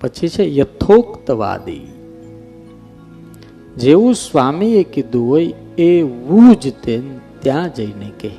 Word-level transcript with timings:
પછી 0.00 0.28
છે 0.28 0.56
યથોક્તવાદી. 0.56 1.92
જેવું 3.76 4.14
સ્વામીએ 4.14 4.82
કીધું 4.82 5.28
હોય 5.28 5.54
એવું 5.78 6.56
જ 6.56 6.72
તે 6.72 7.02
ત્યાં 7.40 7.74
જઈને 7.74 8.10
કહે. 8.20 8.30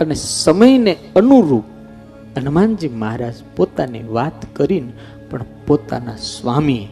અને 0.00 0.14
સમયને 0.14 0.96
અનુરૂપ 1.16 1.64
હનુમાનજી 2.36 2.88
મહારાજ 2.88 3.34
પોતાની 3.56 4.02
વાત 4.02 4.56
કરીને 4.56 4.92
પણ 5.30 5.44
પોતાના 5.66 6.16
સ્વામી 6.16 6.88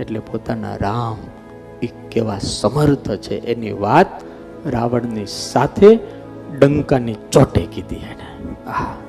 એટલે 0.00 0.18
પોતાના 0.18 0.76
રામ 0.76 1.16
એ 1.82 1.88
કેવા 2.10 2.38
સમર્થ 2.38 3.10
છે 3.10 3.34
એની 3.34 3.72
વાત 3.72 4.06
રાવણની 4.66 5.26
સાથે 5.26 5.98
ડંકાની 6.58 7.14
ચોટે 7.32 7.60
કીધી 7.60 7.96
એને. 7.96 8.34
जब 8.64 9.03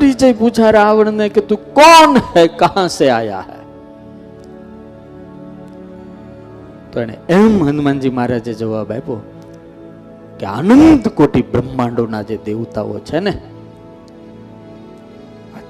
परिचय 0.00 0.32
पूछा 0.34 0.70
रावण 0.70 1.12
ने 1.12 1.28
कि 1.30 1.40
तू 1.42 1.56
कौन 1.74 2.20
है 2.32 2.44
कहां 2.56 2.88
से 2.90 3.08
आया 3.10 3.40
है 3.42 3.60
તો 6.92 7.02
એને 7.02 7.16
એમ 7.30 7.56
હનુમાનજી 7.64 8.10
મહારાજે 8.10 8.52
જવાબ 8.54 8.92
આપ્યો 8.92 9.18
કે 10.40 10.46
અનંત 10.52 11.08
કોટી 11.14 11.44
બ્રહ્માંડોના 11.50 12.24
જે 12.24 12.36
દેવતાઓ 12.46 13.00
છે 13.04 13.20
ને 13.20 13.34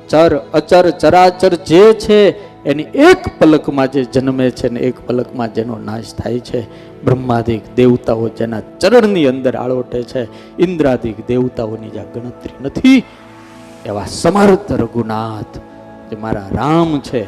ચર 0.09 0.33
અચર 0.53 0.85
ચરાચર 0.95 1.53
જે 1.65 1.83
છે 1.97 2.19
એની 2.65 2.89
એક 3.03 3.23
પલકમાં 3.39 3.91
જે 3.91 4.03
જન્મે 4.09 4.47
છે 4.53 4.69
ને 4.69 4.81
એક 4.81 4.99
પલકમાં 5.07 5.51
જેનો 5.53 5.77
નાશ 5.81 6.13
થાય 6.15 6.41
છે 6.41 6.61
બ્રહ્માદિક 7.05 7.65
દેવતાઓ 7.77 8.29
જેના 8.35 8.63
ચરણની 8.81 9.27
અંદર 9.27 9.55
આળોટે 9.57 10.01
છે 10.05 10.23
ઇન્દ્રાદિક 10.61 11.19
દેવતાઓની 11.29 11.91
જ્યાં 11.91 12.13
ગણતરી 12.15 12.59
નથી 12.65 12.99
એવા 13.86 14.06
સમર્થ 14.06 14.72
રઘુનાથ 14.72 15.58
જે 16.10 16.16
મારા 16.16 16.50
રામ 16.52 17.00
છે, 17.00 17.24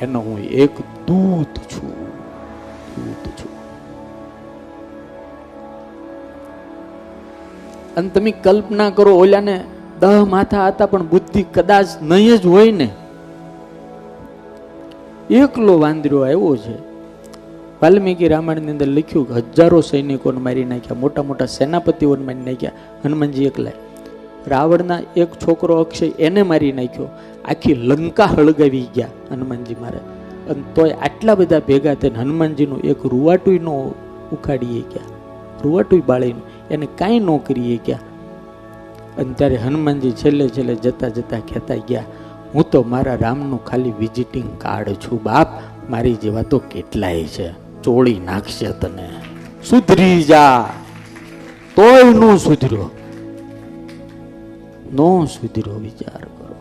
એનો 0.00 0.20
હું 0.20 0.38
એક 0.38 0.80
દૂત 0.80 1.58
છું. 1.58 2.06
દૂત 2.96 3.28
છું. 3.28 3.58
અને 7.96 8.08
તમે 8.08 8.30
કલ્પના 8.30 8.90
કરો, 8.90 9.14
ઓલાને 9.14 9.64
દહ 10.00 10.24
માથા 10.24 10.66
હતા, 10.66 10.86
પણ 10.86 11.06
બુદ્ધિ 11.06 11.42
કદાચ 11.42 11.86
નહીં 12.02 12.36
જ 12.36 12.46
હોય 12.46 12.72
ને. 12.72 12.90
એકલો 15.30 15.78
વાંદરો 15.78 16.22
આવ્યો 16.22 16.56
છે. 16.56 16.78
વાલ્મીકી 17.82 18.28
રામાયણની 18.28 18.70
અંદર 18.70 18.86
લખ્યું 18.86 19.28
કે 19.28 19.34
હજારો 19.34 19.80
સૈનિકોને 19.80 20.40
મારી 20.40 20.64
નાખ્યા, 20.64 20.94
મોટા 20.94 21.22
મોટા 21.22 21.46
સેનાપતિઓને 21.46 22.24
મારી 22.24 22.52
નાખ્યા, 22.52 22.70
હનુમાનજી 23.04 23.44
એકલા. 23.44 23.70
રાવણના 24.48 25.00
એક 25.16 25.28
છોકરો 25.34 25.80
અક્ષય 25.80 26.06
એને 26.06 26.42
મારી 26.42 26.72
નાખ્યો. 26.72 27.08
આખી 27.48 27.74
લંકા 27.74 28.24
હળગાવી 28.24 28.86
ગયા 28.94 29.08
હનુમાનજી 29.30 29.74
મારે. 29.80 29.98
અને 30.50 30.62
તોય 30.74 30.90
આટલા 30.90 31.34
બધા 31.34 31.58
ભેગા 31.58 31.94
થઈને 31.94 32.18
હનુમાનજીનું 32.18 32.80
એક 32.80 33.06
રૂવાટુય 33.06 33.58
ન 33.58 33.68
ઉખાડીએ 34.32 34.80
ગયા. 34.80 35.00
રૂવાટુય 35.64 36.00
બાળીને 36.06 36.74
એને 36.74 36.88
કાંઈ 36.98 37.20
ન 37.20 37.36
કરીએ 37.36 37.80
ગયા. 37.86 37.98
અને 39.18 39.32
ત્યારે 39.32 39.56
હનુમાનજી 39.56 40.10
છેલ્લે 40.10 40.48
છેલ્લે 40.48 40.74
જતા 40.74 41.08
જતા 41.08 41.38
કહેતા 41.38 41.74
ગયા. 41.88 42.04
હું 42.54 42.70
તો 42.70 42.82
મારા 42.82 43.14
રામનું 43.14 43.64
ખાલી 43.64 43.92
વિઝિટિંગ 43.98 44.58
કાર્ડ 44.58 44.88
છું 44.88 45.22
બાપ. 45.22 45.46
મારી 45.90 46.14
જેવા 46.14 46.42
તો 46.42 46.58
કેટલાય 46.58 47.24
છે. 47.24 47.52
ચોળી 47.82 48.20
નાખશે 48.24 48.66
તને. 48.66 49.08
સુધરી 49.70 50.22
જા. 50.22 50.70
તોયનું 51.76 52.38
સુધર્યો. 52.38 52.90
નો 54.92 55.26
સુધીરો 55.26 55.74
વિચાર 55.74 56.20
કરો. 56.20 56.54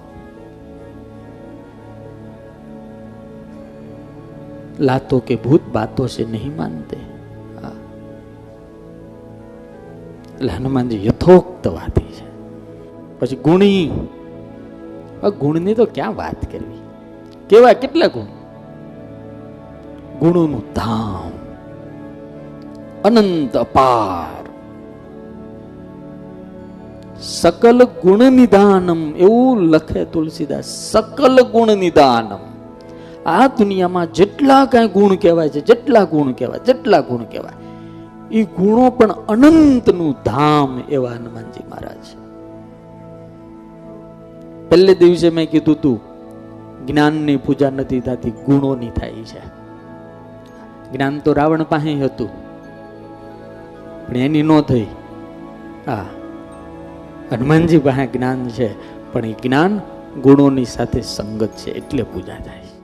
લાતો 4.80 5.20
કે 5.20 5.36
ભૂત 5.36 5.62
બાતો 5.74 6.08
છે 6.08 6.32
નહીં 6.32 6.56
માનતે. 6.56 6.98
એટલે 10.36 10.54
હનુમાનજી 10.54 11.08
યથોક્તવાદી 11.08 12.14
છે. 12.14 12.28
પછી 13.20 13.36
ગુણી. 13.36 13.92
ગુણની 15.40 15.74
તો 15.74 15.86
ક્યાં 15.86 16.16
વાત 16.16 16.52
કરવી? 16.52 16.80
કેવા 17.50 17.74
કેટલા 17.74 18.08
ગુણ? 18.08 18.24
ગુણોનું 20.20 20.74
ધામ. 20.76 21.32
અનંત 23.04 23.58
અપાર. 23.58 24.37
સકલ 27.22 27.84
ગુણ 27.84 28.32
નિદાનમ 28.32 29.16
એવું 29.16 29.60
લખે 29.62 30.06
તુલસીદાસ 30.06 30.66
સકલ 30.92 31.42
ગુણ 31.42 31.78
નિદાનમ 31.78 32.40
આ 33.26 33.48
દુનિયામાં 33.48 34.14
જેટલા 34.14 34.66
કાંઈ 34.66 34.88
ગુણ 34.88 35.16
કહેવાય 35.16 35.50
છે, 35.50 35.62
જેટલા 35.62 36.04
ગુણ 36.04 36.32
કહેવાય, 36.32 36.60
જેટલા 36.60 37.00
ગુણ 37.00 37.24
કહેવાય 37.24 37.54
એ 38.32 38.44
ગુણો 38.44 38.90
પણ 38.90 39.12
અનંતનું 39.28 40.16
ધામ 40.26 40.82
એવા 40.90 41.10
હનુમાનજી 41.10 41.64
મહારાજ 41.70 42.06
પહેલે 44.70 44.94
દિવસે 44.94 45.30
મેં 45.30 45.50
કીધું 45.50 45.82
તું, 45.82 46.00
જ્ઞાનની 46.86 47.38
પૂજા 47.38 47.70
નથી 47.70 48.00
થતી, 48.00 48.32
ગુણોની 48.32 48.90
થાય 48.90 49.12
છે. 49.12 49.42
જ્ઞાન 50.94 51.20
તો 51.20 51.34
રાવણ 51.34 51.64
પાસે 51.64 51.94
હતું, 51.94 52.30
પણ 54.08 54.18
એની 54.18 54.44
ન 54.44 54.62
થઈ. 54.62 54.88
હા. 55.88 56.06
હનુમાનજી 57.32 57.78
પાસે 57.78 58.08
જ્ઞાન 58.08 58.48
છે, 58.48 58.68
પણ 59.14 59.26
એ 59.26 59.36
જ્ઞાન 59.44 59.80
ગુણોની 60.22 60.66
સાથે 60.66 61.02
સંગત 61.02 61.50
છે, 61.50 61.72
એટલે 61.72 62.04
પૂજા 62.04 62.40
થાય 62.46 62.60
છે. 62.60 62.77